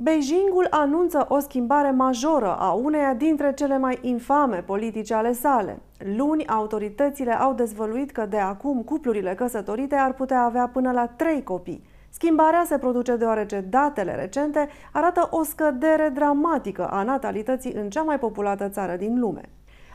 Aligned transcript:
Beijingul 0.00 0.66
anunță 0.70 1.26
o 1.28 1.38
schimbare 1.38 1.90
majoră 1.90 2.56
a 2.58 2.72
uneia 2.72 3.14
dintre 3.14 3.52
cele 3.54 3.78
mai 3.78 3.98
infame 4.00 4.56
politici 4.56 5.10
ale 5.10 5.32
sale. 5.32 5.78
Luni, 6.16 6.46
autoritățile 6.46 7.32
au 7.32 7.54
dezvăluit 7.54 8.10
că 8.10 8.26
de 8.26 8.38
acum 8.38 8.82
cuplurile 8.82 9.34
căsătorite 9.34 9.94
ar 9.94 10.12
putea 10.12 10.42
avea 10.42 10.68
până 10.68 10.92
la 10.92 11.06
trei 11.06 11.42
copii. 11.42 11.84
Schimbarea 12.10 12.64
se 12.66 12.78
produce 12.78 13.16
deoarece 13.16 13.60
datele 13.60 14.14
recente 14.14 14.68
arată 14.92 15.28
o 15.30 15.42
scădere 15.42 16.08
dramatică 16.14 16.88
a 16.88 17.02
natalității 17.02 17.72
în 17.72 17.90
cea 17.90 18.02
mai 18.02 18.18
populată 18.18 18.68
țară 18.68 18.96
din 18.96 19.18
lume. 19.18 19.42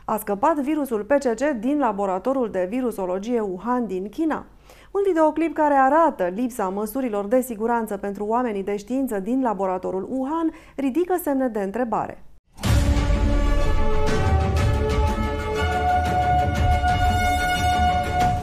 A 0.04 0.16
scăpat 0.16 0.54
virusul 0.54 1.04
PCC 1.04 1.50
din 1.58 1.78
laboratorul 1.78 2.50
de 2.50 2.66
virusologie 2.70 3.40
Wuhan 3.40 3.86
din 3.86 4.08
China. 4.08 4.46
Un 4.90 5.00
videoclip 5.06 5.54
care 5.54 5.74
arată 5.74 6.24
lipsa 6.34 6.68
măsurilor 6.68 7.26
de 7.26 7.40
siguranță 7.40 7.96
pentru 7.96 8.24
oamenii 8.24 8.62
de 8.62 8.76
știință 8.76 9.18
din 9.18 9.42
laboratorul 9.42 10.08
Wuhan 10.10 10.52
ridică 10.76 11.18
semne 11.22 11.48
de 11.48 11.60
întrebare. 11.60 12.24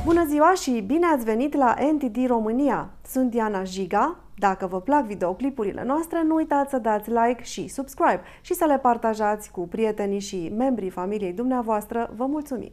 Bună 0.06 0.26
ziua 0.26 0.54
și 0.54 0.84
bine 0.88 1.06
ați 1.06 1.24
venit 1.24 1.56
la 1.56 1.76
NTD 1.94 2.28
România! 2.28 2.90
Sunt 3.06 3.30
Diana 3.30 3.64
Jiga. 3.64 4.16
Dacă 4.38 4.68
vă 4.68 4.82
plac 4.82 5.06
videoclipurile 5.06 5.84
noastre, 5.84 6.24
nu 6.24 6.36
uitați 6.36 6.70
să 6.70 6.78
dați 6.78 7.10
like 7.10 7.44
și 7.44 7.68
subscribe 7.68 8.22
și 8.42 8.54
să 8.54 8.66
le 8.66 8.78
partajați 8.78 9.52
cu 9.52 9.68
prietenii 9.68 10.20
și 10.20 10.54
membrii 10.58 10.90
familiei 10.90 11.34
dumneavoastră. 11.34 12.14
Vă 12.16 12.26
mulțumim! 12.26 12.72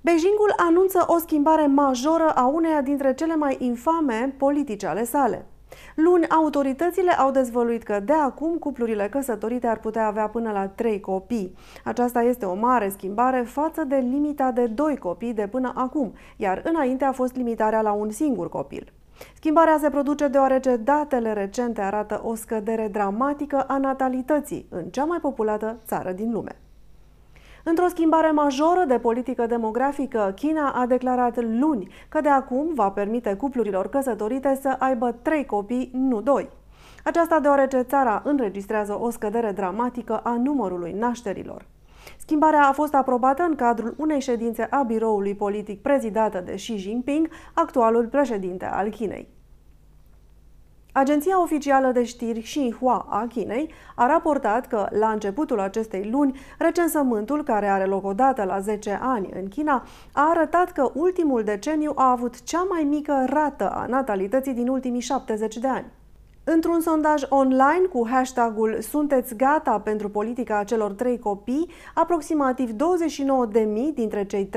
Beijingul 0.00 0.52
anunță 0.56 1.04
o 1.06 1.18
schimbare 1.18 1.66
majoră 1.66 2.30
a 2.34 2.46
uneia 2.46 2.80
dintre 2.80 3.14
cele 3.14 3.36
mai 3.36 3.56
infame 3.58 4.34
politici 4.38 4.84
ale 4.84 5.04
sale. 5.04 5.46
Luni, 5.94 6.28
autoritățile 6.28 7.10
au 7.10 7.30
dezvăluit 7.30 7.82
că 7.82 8.00
de 8.00 8.12
acum 8.12 8.56
cuplurile 8.56 9.08
căsătorite 9.08 9.66
ar 9.66 9.78
putea 9.78 10.06
avea 10.06 10.28
până 10.28 10.50
la 10.52 10.68
trei 10.68 11.00
copii. 11.00 11.54
Aceasta 11.84 12.22
este 12.22 12.44
o 12.44 12.54
mare 12.54 12.88
schimbare 12.88 13.42
față 13.42 13.84
de 13.84 13.96
limita 13.96 14.50
de 14.50 14.66
doi 14.66 14.96
copii 14.96 15.34
de 15.34 15.46
până 15.46 15.72
acum, 15.74 16.12
iar 16.36 16.62
înainte 16.64 17.04
a 17.04 17.12
fost 17.12 17.36
limitarea 17.36 17.80
la 17.80 17.92
un 17.92 18.10
singur 18.10 18.48
copil. 18.48 18.92
Schimbarea 19.34 19.78
se 19.80 19.90
produce 19.90 20.28
deoarece 20.28 20.76
datele 20.76 21.32
recente 21.32 21.80
arată 21.80 22.20
o 22.24 22.34
scădere 22.34 22.88
dramatică 22.92 23.60
a 23.60 23.78
natalității 23.78 24.66
în 24.70 24.84
cea 24.84 25.04
mai 25.04 25.18
populată 25.18 25.78
țară 25.86 26.12
din 26.12 26.32
lume. 26.32 26.60
Într-o 27.68 27.88
schimbare 27.88 28.30
majoră 28.30 28.84
de 28.86 28.98
politică 28.98 29.46
demografică, 29.46 30.32
China 30.36 30.70
a 30.70 30.86
declarat 30.86 31.44
luni 31.44 31.92
că 32.08 32.20
de 32.20 32.28
acum 32.28 32.74
va 32.74 32.90
permite 32.90 33.34
cuplurilor 33.34 33.88
căsătorite 33.88 34.58
să 34.60 34.76
aibă 34.78 35.12
trei 35.22 35.46
copii, 35.46 35.90
nu 35.92 36.20
doi. 36.20 36.48
Aceasta 37.04 37.40
deoarece 37.40 37.80
țara 37.80 38.22
înregistrează 38.24 38.98
o 39.00 39.10
scădere 39.10 39.50
dramatică 39.50 40.16
a 40.16 40.36
numărului 40.36 40.92
nașterilor. 40.92 41.66
Schimbarea 42.16 42.68
a 42.68 42.72
fost 42.72 42.94
aprobată 42.94 43.42
în 43.42 43.54
cadrul 43.54 43.94
unei 43.98 44.20
ședințe 44.20 44.66
a 44.70 44.82
biroului 44.82 45.34
politic 45.34 45.82
prezidată 45.82 46.42
de 46.44 46.54
Xi 46.54 46.76
Jinping, 46.76 47.28
actualul 47.54 48.06
președinte 48.06 48.64
al 48.64 48.88
Chinei. 48.88 49.37
Agenția 50.92 51.42
oficială 51.42 51.92
de 51.92 52.04
știri 52.04 52.40
Xinhua 52.40 53.06
a 53.08 53.26
Chinei 53.26 53.70
a 53.94 54.06
raportat 54.06 54.66
că, 54.66 54.86
la 54.90 55.10
începutul 55.10 55.60
acestei 55.60 56.08
luni, 56.10 56.38
recensământul, 56.58 57.42
care 57.42 57.66
are 57.66 57.84
loc 57.84 58.04
odată 58.04 58.44
la 58.44 58.60
10 58.60 58.98
ani 59.02 59.28
în 59.34 59.48
China, 59.48 59.84
a 60.12 60.28
arătat 60.30 60.72
că 60.72 60.90
ultimul 60.94 61.44
deceniu 61.44 61.92
a 61.94 62.10
avut 62.10 62.42
cea 62.42 62.62
mai 62.62 62.82
mică 62.82 63.24
rată 63.26 63.70
a 63.70 63.86
natalității 63.86 64.54
din 64.54 64.68
ultimii 64.68 65.00
70 65.00 65.56
de 65.56 65.68
ani. 65.68 65.86
Într-un 66.50 66.80
sondaj 66.80 67.22
online 67.28 67.86
cu 67.92 68.08
hashtagul 68.10 68.80
Sunteți 68.80 69.36
gata 69.36 69.80
pentru 69.80 70.08
politica 70.08 70.64
celor 70.64 70.92
trei 70.92 71.18
copii, 71.18 71.70
aproximativ 71.94 72.70
29.000 72.70 72.76
dintre 73.94 74.24
cei 74.24 74.48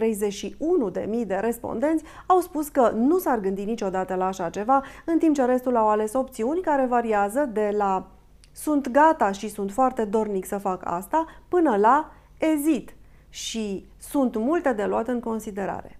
31.000 0.91 1.25
de 1.25 1.35
respondenți 1.41 2.03
au 2.27 2.39
spus 2.39 2.67
că 2.67 2.91
nu 2.95 3.17
s-ar 3.17 3.39
gândi 3.39 3.63
niciodată 3.63 4.15
la 4.15 4.25
așa 4.25 4.49
ceva, 4.49 4.83
în 5.05 5.17
timp 5.17 5.35
ce 5.35 5.45
restul 5.45 5.75
au 5.75 5.89
ales 5.89 6.13
opțiuni 6.13 6.61
care 6.61 6.85
variază 6.85 7.49
de 7.53 7.73
la 7.77 8.07
sunt 8.51 8.89
gata 8.89 9.31
și 9.31 9.49
sunt 9.49 9.71
foarte 9.71 10.05
dornic 10.05 10.45
să 10.45 10.57
fac 10.57 10.81
asta, 10.85 11.25
până 11.47 11.77
la 11.77 12.11
ezit 12.37 12.95
și 13.29 13.85
sunt 13.99 14.35
multe 14.35 14.73
de 14.73 14.85
luat 14.85 15.07
în 15.07 15.19
considerare. 15.19 15.99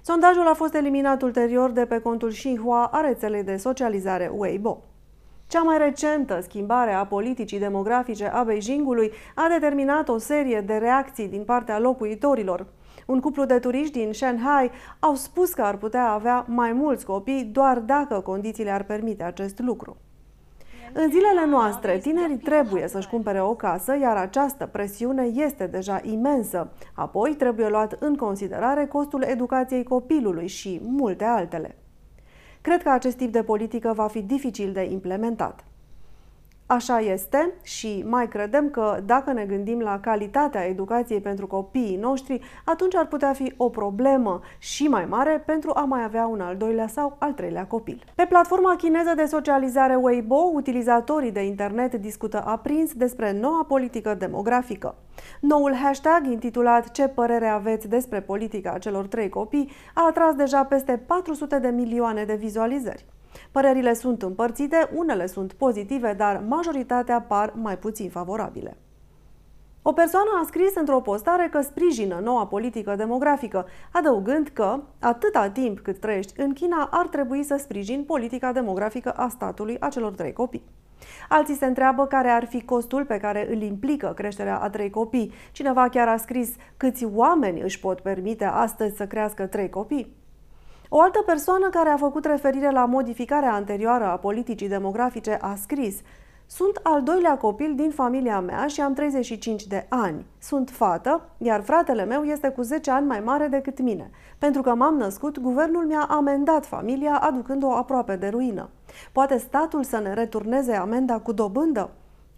Sondajul 0.00 0.46
a 0.46 0.54
fost 0.54 0.74
eliminat 0.74 1.22
ulterior 1.22 1.70
de 1.70 1.84
pe 1.84 1.98
contul 1.98 2.30
Xinhua 2.30 2.86
a 2.86 3.00
rețelei 3.00 3.42
de 3.42 3.56
socializare 3.56 4.32
Weibo. 4.34 4.82
Cea 5.52 5.62
mai 5.62 5.78
recentă 5.78 6.40
schimbare 6.42 6.92
a 6.92 7.06
politicii 7.06 7.58
demografice 7.58 8.26
a 8.26 8.42
Beijingului 8.42 9.12
a 9.34 9.46
determinat 9.48 10.08
o 10.08 10.18
serie 10.18 10.60
de 10.60 10.74
reacții 10.74 11.28
din 11.28 11.44
partea 11.44 11.78
locuitorilor. 11.78 12.66
Un 13.06 13.20
cuplu 13.20 13.44
de 13.44 13.58
turiști 13.58 13.98
din 13.98 14.12
Shanghai 14.12 14.70
au 14.98 15.14
spus 15.14 15.52
că 15.52 15.62
ar 15.62 15.76
putea 15.76 16.08
avea 16.08 16.44
mai 16.48 16.72
mulți 16.72 17.04
copii 17.04 17.44
doar 17.44 17.78
dacă 17.78 18.20
condițiile 18.20 18.70
ar 18.70 18.82
permite 18.82 19.22
acest 19.22 19.58
lucru. 19.58 19.96
În 20.92 21.10
zilele 21.10 21.46
noastre, 21.46 21.98
tinerii 21.98 22.38
trebuie 22.38 22.88
să-și 22.88 23.08
cumpere 23.08 23.40
o 23.40 23.54
casă, 23.54 23.96
iar 24.00 24.16
această 24.16 24.66
presiune 24.66 25.22
este 25.22 25.66
deja 25.66 26.00
imensă. 26.02 26.72
Apoi 26.94 27.34
trebuie 27.34 27.68
luat 27.68 27.96
în 28.00 28.16
considerare 28.16 28.86
costul 28.86 29.22
educației 29.22 29.84
copilului 29.84 30.46
și 30.46 30.80
multe 30.84 31.24
altele. 31.24 31.76
Cred 32.62 32.82
că 32.82 32.90
acest 32.90 33.16
tip 33.16 33.32
de 33.32 33.42
politică 33.42 33.92
va 33.94 34.06
fi 34.06 34.22
dificil 34.22 34.72
de 34.72 34.82
implementat. 34.82 35.64
Așa 36.72 36.98
este 37.00 37.52
și 37.62 38.04
mai 38.08 38.28
credem 38.28 38.70
că 38.70 39.00
dacă 39.06 39.32
ne 39.32 39.44
gândim 39.44 39.80
la 39.80 40.00
calitatea 40.00 40.64
educației 40.64 41.20
pentru 41.20 41.46
copiii 41.46 41.96
noștri, 41.96 42.40
atunci 42.64 42.94
ar 42.94 43.06
putea 43.06 43.32
fi 43.32 43.54
o 43.56 43.68
problemă 43.68 44.40
și 44.58 44.88
mai 44.88 45.04
mare 45.04 45.42
pentru 45.46 45.70
a 45.74 45.80
mai 45.80 46.02
avea 46.02 46.26
un 46.26 46.40
al 46.40 46.56
doilea 46.56 46.86
sau 46.86 47.16
al 47.18 47.32
treilea 47.32 47.66
copil. 47.66 48.04
Pe 48.14 48.26
platforma 48.28 48.76
chineză 48.76 49.12
de 49.16 49.24
socializare 49.24 49.94
Weibo, 49.94 50.50
utilizatorii 50.54 51.32
de 51.32 51.44
internet 51.44 51.94
discută 51.94 52.42
aprins 52.46 52.92
despre 52.92 53.32
noua 53.32 53.64
politică 53.64 54.14
demografică. 54.14 54.94
Noul 55.40 55.74
hashtag, 55.74 56.26
intitulat 56.26 56.90
Ce 56.90 57.08
părere 57.08 57.46
aveți 57.46 57.88
despre 57.88 58.20
politica 58.20 58.78
celor 58.78 59.06
trei 59.06 59.28
copii, 59.28 59.70
a 59.94 60.06
atras 60.08 60.34
deja 60.34 60.64
peste 60.64 61.02
400 61.06 61.58
de 61.58 61.68
milioane 61.68 62.24
de 62.24 62.34
vizualizări. 62.34 63.04
Părerile 63.50 63.94
sunt 63.94 64.22
împărțite, 64.22 64.90
unele 64.94 65.26
sunt 65.26 65.52
pozitive, 65.52 66.12
dar 66.12 66.42
majoritatea 66.48 67.20
par 67.20 67.52
mai 67.56 67.78
puțin 67.78 68.10
favorabile. 68.10 68.76
O 69.84 69.92
persoană 69.92 70.30
a 70.42 70.44
scris 70.46 70.74
într-o 70.74 71.00
postare 71.00 71.48
că 71.50 71.60
sprijină 71.60 72.20
noua 72.22 72.46
politică 72.46 72.94
demografică, 72.94 73.66
adăugând 73.92 74.48
că, 74.48 74.80
atâta 75.00 75.50
timp 75.50 75.80
cât 75.80 75.98
trăiești 75.98 76.40
în 76.40 76.52
China, 76.52 76.88
ar 76.90 77.06
trebui 77.06 77.42
să 77.42 77.56
sprijin 77.58 78.04
politica 78.04 78.52
demografică 78.52 79.10
a 79.10 79.28
statului 79.28 79.76
a 79.80 79.88
celor 79.88 80.12
trei 80.12 80.32
copii. 80.32 80.64
Alții 81.28 81.54
se 81.54 81.66
întreabă 81.66 82.06
care 82.06 82.28
ar 82.28 82.46
fi 82.46 82.64
costul 82.64 83.04
pe 83.04 83.16
care 83.16 83.54
îl 83.54 83.62
implică 83.62 84.12
creșterea 84.16 84.58
a 84.58 84.70
trei 84.70 84.90
copii. 84.90 85.32
Cineva 85.52 85.88
chiar 85.88 86.08
a 86.08 86.16
scris 86.16 86.54
câți 86.76 87.04
oameni 87.04 87.60
își 87.60 87.80
pot 87.80 88.00
permite 88.00 88.44
astăzi 88.44 88.96
să 88.96 89.06
crească 89.06 89.46
trei 89.46 89.68
copii. 89.70 90.21
O 90.94 91.00
altă 91.00 91.22
persoană 91.26 91.68
care 91.68 91.88
a 91.88 91.96
făcut 91.96 92.24
referire 92.24 92.70
la 92.70 92.84
modificarea 92.84 93.52
anterioară 93.52 94.04
a 94.04 94.16
politicii 94.16 94.68
demografice 94.68 95.38
a 95.40 95.54
scris 95.54 96.00
Sunt 96.46 96.80
al 96.82 97.02
doilea 97.02 97.36
copil 97.36 97.74
din 97.74 97.90
familia 97.90 98.40
mea 98.40 98.66
și 98.66 98.80
am 98.80 98.92
35 98.92 99.66
de 99.66 99.86
ani. 99.88 100.26
Sunt 100.38 100.70
fată, 100.70 101.28
iar 101.38 101.62
fratele 101.62 102.04
meu 102.04 102.22
este 102.22 102.48
cu 102.48 102.62
10 102.62 102.90
ani 102.90 103.06
mai 103.06 103.20
mare 103.20 103.46
decât 103.46 103.80
mine. 103.80 104.10
Pentru 104.38 104.62
că 104.62 104.74
m-am 104.74 104.96
născut, 104.96 105.38
guvernul 105.38 105.86
mi-a 105.86 106.06
amendat 106.08 106.66
familia 106.66 107.18
aducând-o 107.18 107.72
aproape 107.72 108.16
de 108.16 108.28
ruină. 108.28 108.68
Poate 109.12 109.38
statul 109.38 109.84
să 109.84 109.98
ne 109.98 110.14
returneze 110.14 110.72
amenda 110.72 111.18
cu 111.18 111.32
dobândă? 111.32 111.90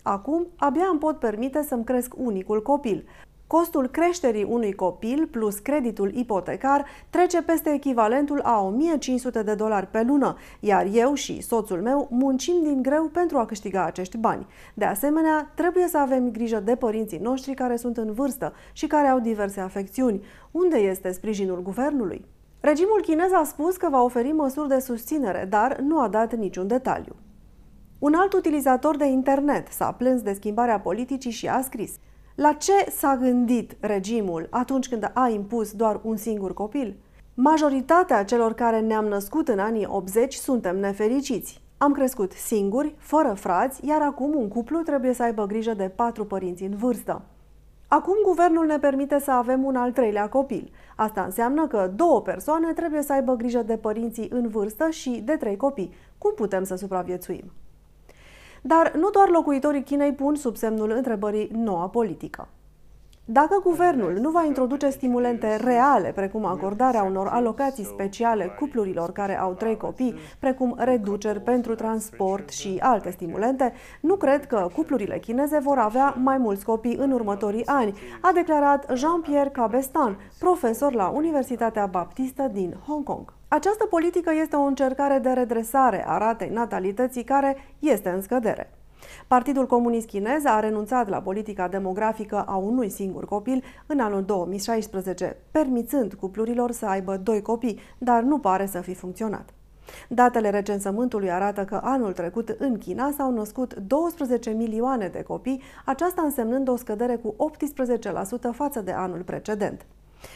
Acum, 0.03 0.47
abia 0.56 0.89
îmi 0.91 0.99
pot 0.99 1.19
permite 1.19 1.62
să-mi 1.62 1.85
cresc 1.85 2.15
unicul 2.17 2.62
copil. 2.62 3.05
Costul 3.46 3.88
creșterii 3.88 4.44
unui 4.44 4.73
copil 4.73 5.29
plus 5.31 5.58
creditul 5.58 6.14
ipotecar 6.14 6.85
trece 7.11 7.43
peste 7.43 7.70
echivalentul 7.70 8.41
a 8.41 8.61
1500 8.61 9.43
de 9.43 9.55
dolari 9.55 9.87
pe 9.87 10.02
lună, 10.02 10.37
iar 10.61 10.87
eu 10.93 11.14
și 11.14 11.41
soțul 11.41 11.82
meu 11.82 12.08
muncim 12.11 12.62
din 12.62 12.82
greu 12.82 13.05
pentru 13.05 13.38
a 13.38 13.46
câștiga 13.46 13.85
acești 13.85 14.17
bani. 14.17 14.46
De 14.75 14.85
asemenea, 14.85 15.52
trebuie 15.55 15.88
să 15.88 15.99
avem 15.99 16.31
grijă 16.31 16.61
de 16.61 16.76
părinții 16.76 17.19
noștri 17.19 17.55
care 17.55 17.76
sunt 17.76 17.96
în 17.96 18.12
vârstă 18.12 18.52
și 18.73 18.87
care 18.87 19.06
au 19.06 19.20
diverse 19.20 19.61
afecțiuni. 19.61 20.25
Unde 20.50 20.76
este 20.76 21.12
sprijinul 21.12 21.62
guvernului? 21.62 22.25
Regimul 22.61 23.00
chinez 23.02 23.32
a 23.32 23.44
spus 23.44 23.76
că 23.76 23.88
va 23.91 24.02
oferi 24.02 24.32
măsuri 24.32 24.69
de 24.69 24.79
susținere, 24.79 25.46
dar 25.49 25.79
nu 25.79 26.00
a 26.00 26.08
dat 26.08 26.35
niciun 26.35 26.67
detaliu. 26.67 27.17
Un 27.99 28.14
alt 28.14 28.32
utilizator 28.32 28.96
de 28.96 29.06
internet 29.06 29.69
s-a 29.69 29.93
plâns 29.93 30.23
de 30.23 30.32
schimbarea 30.32 30.81
politicii 30.81 31.31
și 31.31 31.49
a 31.49 31.61
scris– 31.61 31.94
la 32.35 32.53
ce 32.53 32.91
s-a 32.91 33.17
gândit 33.17 33.77
regimul 33.81 34.47
atunci 34.51 34.89
când 34.89 35.11
a 35.15 35.29
impus 35.29 35.73
doar 35.73 36.01
un 36.03 36.17
singur 36.17 36.55
copil? 36.55 36.97
Majoritatea 37.35 38.25
celor 38.25 38.55
care 38.55 38.81
ne-am 38.81 39.05
născut 39.05 39.49
în 39.49 39.59
anii 39.59 39.87
80 39.89 40.35
suntem 40.35 40.79
nefericiți. 40.79 41.63
Am 41.79 41.93
crescut 41.93 42.33
singuri, 42.33 42.95
fără 42.99 43.33
frați, 43.33 43.87
iar 43.87 44.03
acum 44.03 44.35
un 44.35 44.49
cuplu 44.49 44.79
trebuie 44.79 45.13
să 45.13 45.23
aibă 45.23 45.47
grijă 45.47 45.75
de 45.75 45.93
patru 45.97 46.25
părinți 46.25 46.63
în 46.63 46.77
vârstă. 46.77 47.23
Acum 47.89 48.15
guvernul 48.25 48.67
ne 48.67 48.79
permite 48.79 49.19
să 49.19 49.31
avem 49.31 49.65
un 49.65 49.77
al 49.77 49.93
treilea 49.93 50.29
copil. 50.29 50.71
Asta 50.97 51.23
înseamnă 51.23 51.67
că 51.67 51.91
două 51.97 52.21
persoane 52.21 52.73
trebuie 52.73 53.03
să 53.03 53.13
aibă 53.13 53.35
grijă 53.35 53.63
de 53.63 53.77
părinții 53.77 54.29
în 54.31 54.49
vârstă 54.49 54.91
și 54.91 55.23
de 55.25 55.37
trei 55.37 55.57
copii. 55.57 55.95
Cum 56.19 56.33
putem 56.35 56.65
să 56.65 56.75
supraviețuim? 56.75 57.53
Dar 58.67 58.93
nu 58.97 59.11
doar 59.11 59.29
locuitorii 59.29 59.83
Chinei 59.83 60.13
pun 60.13 60.35
sub 60.35 60.57
semnul 60.57 60.91
întrebării 60.91 61.51
noua 61.53 61.89
politică. 61.89 62.49
Dacă 63.25 63.61
guvernul 63.63 64.13
nu 64.21 64.31
va 64.31 64.45
introduce 64.45 64.89
stimulente 64.89 65.57
reale, 65.57 66.13
precum 66.15 66.45
acordarea 66.45 67.03
unor 67.03 67.27
alocații 67.27 67.85
speciale 67.85 68.57
cuplurilor 68.59 69.13
care 69.13 69.39
au 69.39 69.53
trei 69.53 69.77
copii, 69.77 70.15
precum 70.39 70.75
reduceri 70.79 71.41
pentru 71.41 71.75
transport 71.75 72.51
și 72.51 72.79
alte 72.81 73.11
stimulente, 73.11 73.73
nu 74.01 74.17
cred 74.17 74.47
că 74.47 74.69
cuplurile 74.75 75.19
chineze 75.19 75.59
vor 75.59 75.79
avea 75.79 76.15
mai 76.23 76.39
mulți 76.39 76.65
copii 76.65 76.97
în 76.97 77.11
următorii 77.11 77.67
ani, 77.67 77.99
a 78.21 78.33
declarat 78.33 78.93
Jean-Pierre 78.95 79.51
Cabestan, 79.51 80.19
profesor 80.39 80.93
la 80.93 81.09
Universitatea 81.09 81.87
Baptistă 81.87 82.51
din 82.53 82.75
Hong 82.87 83.05
Kong. 83.05 83.33
Această 83.55 83.87
politică 83.87 84.33
este 84.43 84.56
o 84.56 84.62
încercare 84.62 85.19
de 85.19 85.31
redresare 85.31 86.05
a 86.09 86.19
ratei 86.19 86.49
natalității 86.49 87.25
care 87.25 87.56
este 87.79 88.09
în 88.09 88.23
scădere. 88.23 88.71
Partidul 89.27 89.67
Comunist 89.67 90.06
Chinez 90.06 90.45
a 90.45 90.61
renunțat 90.61 91.09
la 91.09 91.21
politica 91.21 91.69
demografică 91.69 92.45
a 92.47 92.56
unui 92.56 92.89
singur 92.89 93.25
copil 93.25 93.62
în 93.87 94.01
anul 94.01 94.25
2016, 94.25 95.37
permițând 95.51 96.15
cuplurilor 96.15 96.71
să 96.71 96.87
aibă 96.87 97.17
doi 97.17 97.43
copii, 97.43 97.81
dar 97.99 98.23
nu 98.23 98.39
pare 98.39 98.67
să 98.67 98.81
fi 98.81 98.95
funcționat. 98.95 99.49
Datele 100.09 100.51
recensământului 100.51 101.31
arată 101.31 101.65
că 101.65 101.81
anul 101.83 102.12
trecut 102.12 102.49
în 102.49 102.79
China 102.79 103.12
s-au 103.17 103.33
născut 103.33 103.75
12 103.75 104.51
milioane 104.51 105.09
de 105.09 105.23
copii, 105.23 105.62
aceasta 105.85 106.23
însemnând 106.23 106.69
o 106.69 106.77
scădere 106.77 107.17
cu 107.17 107.35
18% 108.51 108.53
față 108.53 108.81
de 108.81 108.93
anul 108.93 109.23
precedent. 109.23 109.87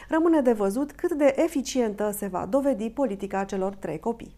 Rămâne 0.09 0.41
de 0.41 0.53
văzut 0.53 0.93
cât 0.93 1.13
de 1.13 1.35
eficientă 1.37 2.11
se 2.17 2.27
va 2.27 2.47
dovedi 2.51 2.91
politica 2.91 3.45
celor 3.45 3.75
trei 3.75 3.99
copii. 3.99 4.37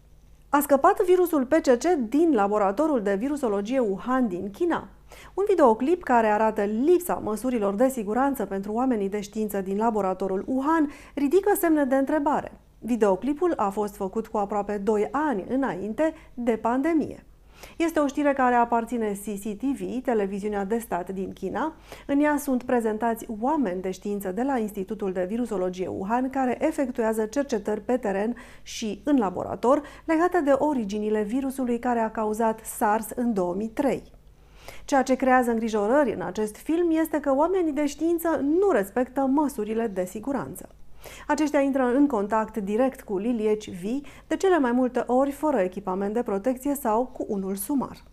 A 0.49 0.59
scăpat 0.59 1.01
virusul 1.05 1.45
PCC 1.45 1.83
din 2.09 2.31
laboratorul 2.33 3.01
de 3.01 3.15
virusologie 3.15 3.79
Wuhan 3.79 4.27
din 4.27 4.51
China. 4.51 4.87
Un 5.33 5.43
videoclip 5.47 6.03
care 6.03 6.27
arată 6.27 6.61
lipsa 6.61 7.13
măsurilor 7.13 7.73
de 7.73 7.89
siguranță 7.89 8.45
pentru 8.45 8.71
oamenii 8.71 9.09
de 9.09 9.21
știință 9.21 9.61
din 9.61 9.77
laboratorul 9.77 10.43
Wuhan 10.47 10.91
ridică 11.15 11.51
semne 11.59 11.85
de 11.85 11.95
întrebare. 11.95 12.51
Videoclipul 12.79 13.53
a 13.55 13.69
fost 13.69 13.95
făcut 13.95 14.27
cu 14.27 14.37
aproape 14.37 14.77
2 14.77 15.07
ani 15.11 15.45
înainte 15.47 16.13
de 16.33 16.57
pandemie. 16.57 17.25
Este 17.77 17.99
o 17.99 18.07
știre 18.07 18.33
care 18.33 18.55
aparține 18.55 19.11
CCTV, 19.11 20.03
televiziunea 20.03 20.65
de 20.65 20.77
stat 20.77 21.09
din 21.09 21.33
China. 21.33 21.73
În 22.07 22.19
ea 22.19 22.37
sunt 22.37 22.63
prezentați 22.63 23.25
oameni 23.39 23.81
de 23.81 23.91
știință 23.91 24.31
de 24.31 24.43
la 24.43 24.57
Institutul 24.57 25.11
de 25.11 25.25
Virusologie 25.25 25.87
Wuhan 25.87 26.29
care 26.29 26.57
efectuează 26.59 27.25
cercetări 27.25 27.81
pe 27.81 27.97
teren 27.97 28.35
și 28.63 29.01
în 29.03 29.17
laborator 29.17 29.81
legate 30.05 30.41
de 30.41 30.51
originile 30.51 31.21
virusului 31.21 31.79
care 31.79 31.99
a 31.99 32.11
cauzat 32.11 32.59
SARS 32.65 33.09
în 33.15 33.33
2003. 33.33 34.03
Ceea 34.85 35.03
ce 35.03 35.15
creează 35.15 35.51
îngrijorări 35.51 36.13
în 36.13 36.21
acest 36.21 36.55
film 36.55 36.91
este 36.91 37.19
că 37.19 37.35
oamenii 37.35 37.71
de 37.71 37.85
știință 37.85 38.41
nu 38.43 38.71
respectă 38.71 39.21
măsurile 39.21 39.87
de 39.87 40.05
siguranță. 40.05 40.69
Aceștia 41.27 41.59
intră 41.59 41.83
în 41.83 42.07
contact 42.07 42.57
direct 42.57 43.01
cu 43.01 43.17
lilieci 43.17 43.69
vii, 43.69 44.05
de 44.27 44.37
cele 44.37 44.59
mai 44.59 44.71
multe 44.71 45.03
ori 45.07 45.31
fără 45.31 45.59
echipament 45.59 46.13
de 46.13 46.23
protecție 46.23 46.75
sau 46.75 47.05
cu 47.05 47.25
unul 47.27 47.55
sumar. 47.55 48.03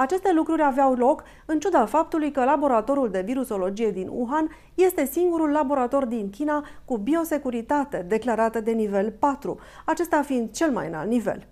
Aceste 0.00 0.32
lucruri 0.32 0.62
aveau 0.62 0.94
loc 0.94 1.22
în 1.46 1.58
ciuda 1.58 1.86
faptului 1.86 2.30
că 2.30 2.44
laboratorul 2.44 3.10
de 3.10 3.22
virusologie 3.24 3.90
din 3.90 4.08
Wuhan 4.08 4.48
este 4.74 5.04
singurul 5.04 5.50
laborator 5.50 6.04
din 6.04 6.30
China 6.30 6.66
cu 6.84 6.96
biosecuritate 6.96 8.04
declarată 8.08 8.60
de 8.60 8.70
nivel 8.70 9.10
4, 9.18 9.58
acesta 9.84 10.22
fiind 10.22 10.50
cel 10.50 10.70
mai 10.70 10.86
înalt 10.86 11.08
nivel. 11.08 11.46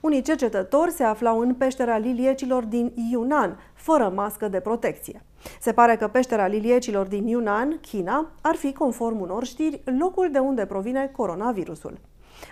Unii 0.00 0.22
cercetători 0.22 0.90
se 0.90 1.04
aflau 1.04 1.38
în 1.38 1.54
peștera 1.54 1.96
liliecilor 1.96 2.64
din 2.64 2.92
Yunnan, 3.10 3.58
fără 3.74 4.12
mască 4.14 4.48
de 4.48 4.60
protecție. 4.60 5.24
Se 5.60 5.72
pare 5.72 5.96
că 5.96 6.08
peștera 6.08 6.46
liliecilor 6.46 7.06
din 7.06 7.26
Yunnan, 7.26 7.78
China, 7.80 8.30
ar 8.40 8.54
fi, 8.54 8.72
conform 8.72 9.20
unor 9.20 9.44
știri, 9.44 9.82
locul 9.98 10.28
de 10.30 10.38
unde 10.38 10.66
provine 10.66 11.10
coronavirusul. 11.16 11.98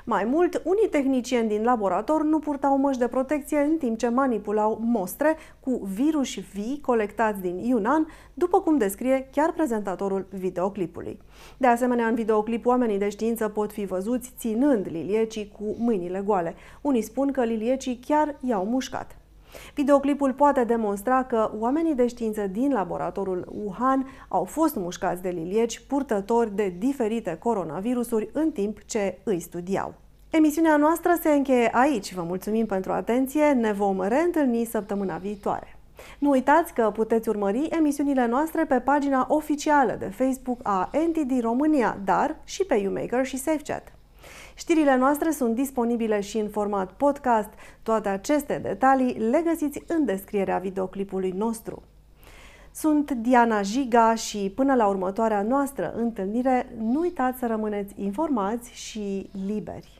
Mai 0.04 0.24
mult, 0.24 0.62
unii 0.64 0.88
tehnicieni 0.90 1.48
din 1.48 1.62
laborator 1.62 2.22
nu 2.22 2.38
purtau 2.38 2.78
măști 2.78 3.00
de 3.00 3.08
protecție 3.08 3.58
în 3.58 3.76
timp 3.76 3.98
ce 3.98 4.08
manipulau 4.08 4.78
mostre 4.82 5.36
cu 5.60 5.88
virus 5.94 6.34
vii 6.52 6.80
colectați 6.82 7.40
din 7.40 7.58
Yunnan, 7.58 8.06
după 8.34 8.60
cum 8.60 8.78
descrie 8.78 9.28
chiar 9.32 9.52
prezentatorul 9.52 10.26
videoclipului. 10.30 11.18
De 11.56 11.66
asemenea, 11.66 12.06
în 12.06 12.14
videoclip, 12.14 12.66
oamenii 12.66 12.98
de 12.98 13.08
știință 13.08 13.48
pot 13.48 13.72
fi 13.72 13.84
văzuți 13.84 14.32
ținând 14.38 14.86
liliecii 14.90 15.52
cu 15.58 15.76
mâinile 15.78 16.22
goale. 16.24 16.54
Unii 16.80 17.02
spun 17.02 17.32
că 17.32 17.44
liliecii 17.44 18.00
chiar 18.06 18.36
i-au 18.40 18.64
mușcat. 18.64 19.19
Videoclipul 19.74 20.32
poate 20.32 20.64
demonstra 20.64 21.24
că 21.24 21.50
oamenii 21.58 21.94
de 21.94 22.06
știință 22.06 22.46
din 22.46 22.72
laboratorul 22.72 23.52
Wuhan 23.64 24.06
au 24.28 24.44
fost 24.44 24.74
mușcați 24.74 25.22
de 25.22 25.28
lilieci 25.28 25.82
purtători 25.88 26.54
de 26.54 26.74
diferite 26.78 27.36
coronavirusuri 27.42 28.28
în 28.32 28.50
timp 28.50 28.84
ce 28.84 29.18
îi 29.24 29.40
studiau. 29.40 29.94
Emisiunea 30.30 30.76
noastră 30.76 31.18
se 31.22 31.30
încheie 31.30 31.70
aici. 31.72 32.14
Vă 32.14 32.22
mulțumim 32.22 32.66
pentru 32.66 32.92
atenție. 32.92 33.52
Ne 33.52 33.72
vom 33.72 34.00
reîntâlni 34.00 34.64
săptămâna 34.64 35.16
viitoare. 35.16 35.78
Nu 36.18 36.30
uitați 36.30 36.72
că 36.72 36.90
puteți 36.94 37.28
urmări 37.28 37.68
emisiunile 37.70 38.26
noastre 38.26 38.64
pe 38.64 38.80
pagina 38.80 39.26
oficială 39.28 39.96
de 39.98 40.06
Facebook 40.06 40.58
a 40.62 40.90
NTD 41.08 41.40
România, 41.40 41.98
dar 42.04 42.36
și 42.44 42.64
pe 42.64 42.74
YouMaker 42.74 43.26
și 43.26 43.36
SafeChat. 43.36 43.92
Știrile 44.60 44.96
noastre 44.96 45.30
sunt 45.30 45.54
disponibile 45.54 46.20
și 46.20 46.38
în 46.38 46.48
format 46.48 46.92
podcast. 46.92 47.48
Toate 47.82 48.08
aceste 48.08 48.58
detalii 48.62 49.18
le 49.18 49.42
găsiți 49.44 49.82
în 49.86 50.04
descrierea 50.04 50.58
videoclipului 50.58 51.30
nostru. 51.30 51.82
Sunt 52.74 53.10
Diana 53.10 53.62
Jiga 53.62 54.14
și 54.14 54.52
până 54.54 54.74
la 54.74 54.86
următoarea 54.86 55.42
noastră 55.42 55.92
întâlnire, 55.96 56.72
nu 56.78 57.00
uitați 57.00 57.38
să 57.38 57.46
rămâneți 57.46 57.94
informați 57.96 58.70
și 58.72 59.30
liberi. 59.46 59.99